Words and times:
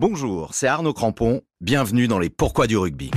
Bonjour, 0.00 0.54
c'est 0.54 0.66
Arnaud 0.66 0.94
Crampon, 0.94 1.42
bienvenue 1.60 2.08
dans 2.08 2.18
les 2.18 2.30
Pourquoi 2.30 2.66
du 2.66 2.78
rugby. 2.78 3.10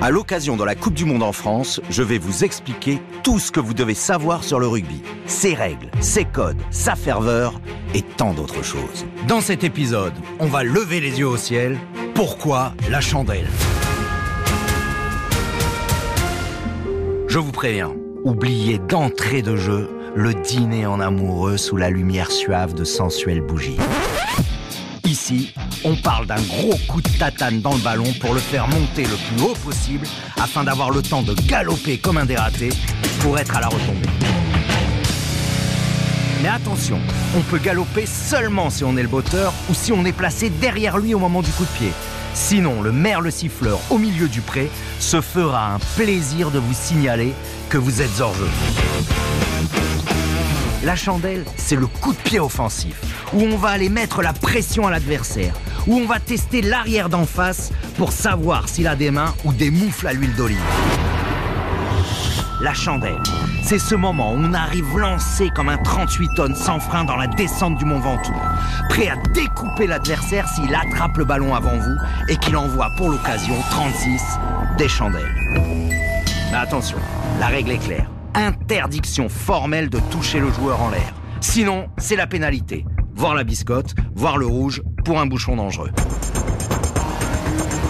À 0.00 0.10
l'occasion 0.10 0.56
de 0.56 0.62
la 0.62 0.76
Coupe 0.76 0.94
du 0.94 1.04
Monde 1.04 1.24
en 1.24 1.32
France, 1.32 1.80
je 1.90 2.04
vais 2.04 2.18
vous 2.18 2.44
expliquer 2.44 3.00
tout 3.24 3.40
ce 3.40 3.50
que 3.50 3.58
vous 3.58 3.74
devez 3.74 3.94
savoir 3.94 4.44
sur 4.44 4.60
le 4.60 4.68
rugby, 4.68 5.02
ses 5.26 5.52
règles, 5.52 5.90
ses 5.98 6.24
codes, 6.24 6.62
sa 6.70 6.94
ferveur 6.94 7.60
et 7.92 8.02
tant 8.02 8.34
d'autres 8.34 8.62
choses. 8.62 9.04
Dans 9.26 9.40
cet 9.40 9.64
épisode, 9.64 10.12
on 10.38 10.46
va 10.46 10.62
lever 10.62 11.00
les 11.00 11.18
yeux 11.18 11.26
au 11.26 11.36
ciel. 11.36 11.76
Pourquoi 12.14 12.72
la 12.88 13.00
chandelle? 13.00 13.48
Je 17.26 17.38
vous 17.40 17.50
préviens, 17.50 17.92
oubliez 18.22 18.78
d'entrée 18.78 19.42
de 19.42 19.56
jeu 19.56 19.90
le 20.14 20.34
dîner 20.34 20.86
en 20.86 21.00
amoureux 21.00 21.56
sous 21.56 21.76
la 21.76 21.90
lumière 21.90 22.30
suave 22.30 22.74
de 22.74 22.84
sensuelles 22.84 23.42
bougies. 23.42 23.78
Ici, 25.20 25.52
on 25.84 25.96
parle 25.96 26.24
d'un 26.24 26.40
gros 26.40 26.78
coup 26.88 27.02
de 27.02 27.08
tatane 27.18 27.60
dans 27.60 27.74
le 27.74 27.80
ballon 27.80 28.10
pour 28.20 28.32
le 28.32 28.40
faire 28.40 28.66
monter 28.68 29.02
le 29.02 29.16
plus 29.16 29.44
haut 29.44 29.52
possible 29.52 30.06
afin 30.40 30.64
d'avoir 30.64 30.90
le 30.90 31.02
temps 31.02 31.20
de 31.20 31.34
galoper 31.46 31.98
comme 31.98 32.16
un 32.16 32.24
dératé 32.24 32.70
pour 33.20 33.38
être 33.38 33.54
à 33.54 33.60
la 33.60 33.68
retombée. 33.68 34.08
Mais 36.42 36.48
attention, 36.48 36.98
on 37.36 37.42
peut 37.42 37.58
galoper 37.58 38.06
seulement 38.06 38.70
si 38.70 38.82
on 38.82 38.96
est 38.96 39.02
le 39.02 39.08
botteur 39.08 39.52
ou 39.68 39.74
si 39.74 39.92
on 39.92 40.06
est 40.06 40.12
placé 40.12 40.48
derrière 40.48 40.96
lui 40.96 41.12
au 41.12 41.18
moment 41.18 41.42
du 41.42 41.50
coup 41.50 41.64
de 41.64 41.78
pied. 41.78 41.92
Sinon, 42.32 42.80
le 42.80 42.90
merle 42.90 43.30
siffleur 43.30 43.78
au 43.90 43.98
milieu 43.98 44.26
du 44.26 44.40
pré 44.40 44.70
se 45.00 45.20
fera 45.20 45.74
un 45.74 45.78
plaisir 45.96 46.50
de 46.50 46.58
vous 46.58 46.74
signaler 46.74 47.34
que 47.68 47.76
vous 47.76 48.00
êtes 48.00 48.20
hors 48.22 48.34
jeu. 48.34 48.48
La 50.82 50.96
chandelle, 50.96 51.44
c'est 51.56 51.76
le 51.76 51.86
coup 51.86 52.14
de 52.14 52.18
pied 52.18 52.40
offensif, 52.40 52.96
où 53.34 53.42
on 53.42 53.58
va 53.58 53.68
aller 53.68 53.90
mettre 53.90 54.22
la 54.22 54.32
pression 54.32 54.86
à 54.86 54.90
l'adversaire, 54.90 55.52
où 55.86 55.96
on 55.96 56.06
va 56.06 56.18
tester 56.20 56.62
l'arrière 56.62 57.10
d'en 57.10 57.26
face 57.26 57.70
pour 57.98 58.12
savoir 58.12 58.66
s'il 58.66 58.86
a 58.86 58.96
des 58.96 59.10
mains 59.10 59.34
ou 59.44 59.52
des 59.52 59.70
moufles 59.70 60.06
à 60.06 60.14
l'huile 60.14 60.34
d'olive. 60.36 60.58
La 62.62 62.72
chandelle, 62.72 63.22
c'est 63.62 63.78
ce 63.78 63.94
moment 63.94 64.32
où 64.32 64.38
on 64.38 64.54
arrive 64.54 64.96
lancé 64.96 65.50
comme 65.54 65.68
un 65.68 65.76
38 65.76 66.30
tonnes 66.34 66.56
sans 66.56 66.80
frein 66.80 67.04
dans 67.04 67.16
la 67.16 67.26
descente 67.26 67.76
du 67.76 67.84
Mont 67.84 68.00
Ventoux, 68.00 68.32
prêt 68.88 69.08
à 69.08 69.16
découper 69.34 69.86
l'adversaire 69.86 70.48
s'il 70.48 70.74
attrape 70.74 71.18
le 71.18 71.26
ballon 71.26 71.54
avant 71.54 71.76
vous 71.76 71.96
et 72.28 72.36
qu'il 72.36 72.56
envoie 72.56 72.88
pour 72.96 73.10
l'occasion 73.10 73.54
36 73.70 74.22
des 74.78 74.88
chandelles. 74.88 75.34
Mais 76.50 76.56
attention, 76.56 76.98
la 77.38 77.48
règle 77.48 77.72
est 77.72 77.78
claire 77.78 78.06
interdiction 78.34 79.28
formelle 79.28 79.90
de 79.90 79.98
toucher 80.10 80.40
le 80.40 80.52
joueur 80.52 80.80
en 80.82 80.90
l'air. 80.90 81.14
Sinon, 81.40 81.88
c'est 81.98 82.16
la 82.16 82.26
pénalité. 82.26 82.84
Voir 83.14 83.34
la 83.34 83.44
biscotte, 83.44 83.94
voir 84.14 84.38
le 84.38 84.46
rouge 84.46 84.82
pour 85.04 85.20
un 85.20 85.26
bouchon 85.26 85.56
dangereux. 85.56 85.90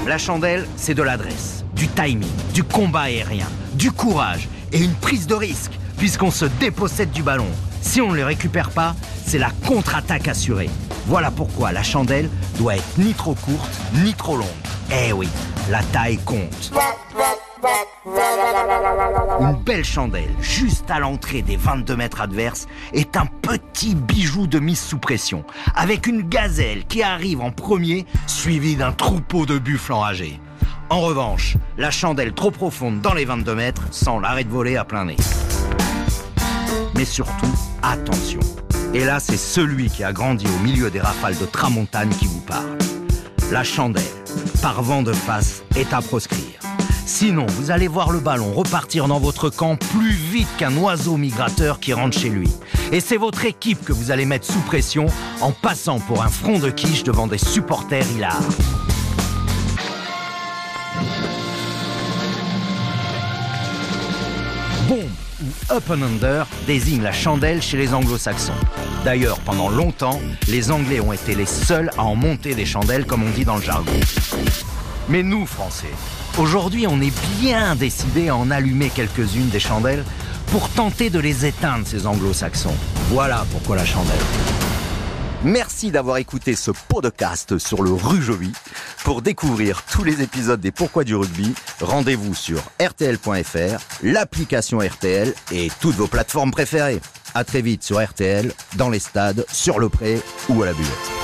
La 0.07 0.19
chandelle, 0.19 0.67
c'est 0.77 0.95
de 0.95 1.03
l'adresse, 1.03 1.65
du 1.75 1.87
timing, 1.89 2.29
du 2.55 2.65
combat 2.65 3.03
aérien, 3.03 3.47
du 3.75 3.93
courage 3.93 4.49
et 4.73 4.83
une 4.83 4.95
prise 4.95 5.27
de 5.27 5.35
risque, 5.35 5.73
puisqu'on 5.99 6.31
se 6.31 6.47
dépossède 6.47 7.11
du 7.11 7.23
ballon. 7.23 7.47
Si 7.81 8.01
on 8.01 8.11
ne 8.11 8.17
le 8.17 8.25
récupère 8.25 8.71
pas, 8.71 8.95
c'est 9.27 9.39
la 9.39 9.51
contre-attaque 9.67 10.29
assurée. 10.29 10.71
Voilà 11.07 11.31
pourquoi 11.31 11.73
la 11.73 11.83
chandelle 11.83 12.29
doit 12.59 12.77
être 12.77 12.99
ni 12.99 13.15
trop 13.15 13.35
courte, 13.35 13.71
ni 14.03 14.15
trop 14.15 14.37
longue. 14.37 14.47
Eh 14.91 15.13
oui, 15.13 15.29
la 15.71 15.83
taille 15.85 16.19
compte. 16.19 16.73
Une 19.41 19.57
belle 19.57 19.85
chandelle, 19.85 20.31
juste 20.41 20.91
à 20.91 20.99
l'entrée 20.99 21.43
des 21.43 21.57
22 21.57 21.97
mètres 21.97 22.21
adverses, 22.21 22.67
est 22.93 23.17
un 23.17 23.27
petit 23.27 23.95
bijou 23.95 24.47
de 24.47 24.59
mise 24.59 24.81
sous 24.81 24.99
pression, 24.99 25.45
avec 25.75 26.07
une 26.07 26.23
gazelle 26.23 26.85
qui 26.87 27.03
arrive 27.03 27.41
en 27.41 27.51
premier, 27.51 28.07
suivie 28.27 28.77
d'un 28.77 28.93
troupeau 28.93 29.47
de 29.47 29.59
buffles 29.59 29.93
enragés. 29.93 30.41
En 30.89 31.01
revanche, 31.01 31.57
la 31.79 31.91
chandelle 31.91 32.33
trop 32.33 32.51
profonde 32.51 33.01
dans 33.01 33.15
les 33.15 33.25
22 33.25 33.55
mètres 33.55 33.83
sent 33.93 34.19
l'arrêt 34.23 34.45
de 34.45 34.51
voler 34.51 34.77
à 34.77 34.85
plein 34.85 35.05
nez. 35.05 35.17
Mais 36.95 37.05
surtout, 37.05 37.55
attention. 37.83 38.41
Et 38.93 39.05
là, 39.05 39.21
c'est 39.21 39.37
celui 39.37 39.89
qui 39.89 40.03
a 40.03 40.13
grandi 40.13 40.47
au 40.47 40.63
milieu 40.65 40.91
des 40.91 41.01
rafales 41.01 41.39
de 41.39 41.47
tramontane 41.47 42.11
qui 42.11 42.27
vous 42.27 42.41
parle. 42.41 42.77
La 43.53 43.63
chandelle, 43.63 44.03
par 44.63 44.83
vent 44.83 45.03
de 45.03 45.13
face, 45.13 45.63
est 45.77 45.93
à 45.93 46.03
proscrire. 46.03 46.61
Sinon, 47.13 47.45
vous 47.49 47.73
allez 47.73 47.89
voir 47.89 48.13
le 48.13 48.21
ballon 48.21 48.53
repartir 48.53 49.09
dans 49.09 49.19
votre 49.19 49.51
camp 49.51 49.77
plus 49.77 50.13
vite 50.13 50.49
qu'un 50.57 50.75
oiseau 50.77 51.17
migrateur 51.17 51.81
qui 51.81 51.93
rentre 51.93 52.17
chez 52.17 52.31
lui. 52.31 52.49
Et 52.93 53.01
c'est 53.01 53.17
votre 53.17 53.45
équipe 53.45 53.85
que 53.85 53.93
vous 53.93 54.13
allez 54.13 54.25
mettre 54.25 54.47
sous 54.47 54.61
pression 54.61 55.07
en 55.41 55.51
passant 55.51 55.99
pour 55.99 56.23
un 56.23 56.29
front 56.29 56.61
de 56.61 56.71
quiche 56.71 57.03
devant 57.03 57.27
des 57.27 57.37
supporters 57.37 58.09
hilars. 58.13 58.41
Bombe 64.89 65.11
ou 65.43 65.75
up 65.75 65.91
and 65.91 66.03
under 66.03 66.47
désigne 66.67 67.03
la 67.03 67.13
chandelle 67.13 67.61
chez 67.61 67.77
les 67.77 67.93
anglo-saxons. 67.93 68.53
D'ailleurs, 69.05 69.41
pendant 69.41 69.69
longtemps, 69.69 70.21
les 70.47 70.71
Anglais 70.71 71.01
ont 71.01 71.13
été 71.13 71.35
les 71.35 71.47
seuls 71.47 71.91
à 71.99 72.05
en 72.05 72.15
monter 72.15 72.55
des 72.55 72.65
chandelles, 72.65 73.05
comme 73.05 73.25
on 73.25 73.31
dit 73.31 73.45
dans 73.45 73.57
le 73.57 73.63
jargon. 73.63 73.93
Mais 75.09 75.25
nous, 75.25 75.45
Français, 75.45 75.91
aujourd'hui, 76.39 76.87
on 76.87 77.01
est 77.01 77.13
bien 77.41 77.75
décidés 77.75 78.29
à 78.29 78.37
en 78.37 78.51
allumer 78.51 78.91
quelques-unes 78.91 79.49
des 79.49 79.61
chandelles 79.61 80.05
pour 80.49 80.69
tenter 80.71 81.11
de 81.11 81.19
les 81.19 81.47
éteindre, 81.47 81.87
ces 81.87 82.07
anglo-saxons. 82.07 82.75
Voilà 83.11 83.47
pourquoi 83.51 83.77
la 83.77 83.85
chandelle. 83.85 84.19
Merci 85.43 85.91
d'avoir 85.91 86.19
écouté 86.19 86.55
ce 86.55 86.71
podcast 86.89 87.57
sur 87.57 87.83
le 87.83 87.93
Rujovi. 87.93 88.53
Pour 89.05 89.23
découvrir 89.23 89.83
tous 89.91 90.05
les 90.05 90.21
épisodes 90.21 90.61
des 90.61 90.71
Pourquoi 90.71 91.05
du 91.05 91.15
rugby, 91.15 91.55
rendez-vous 91.81 92.35
sur 92.35 92.61
rtl.fr, 92.79 93.81
l'application 94.03 94.81
RTL 94.81 95.33
et 95.53 95.71
toutes 95.81 95.97
vos 95.97 96.09
plateformes 96.09 96.51
préférées. 96.51 97.01
À 97.35 97.45
très 97.45 97.63
vite 97.63 97.83
sur 97.83 98.05
RTL, 98.05 98.53
dans 98.77 98.91
les 98.91 98.99
stades, 98.99 99.47
sur 99.51 99.79
le 99.79 99.89
pré 99.89 100.21
ou 100.51 100.63
à 100.63 100.67
la 100.67 100.73
buvette. 100.75 101.20